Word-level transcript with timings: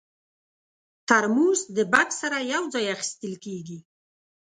ترموز 1.07 1.59
د 1.75 1.77
بکس 1.91 2.15
سره 2.21 2.37
یو 2.53 2.63
ځای 2.73 2.85
اخیستل 2.95 3.33
کېږي. 3.45 3.79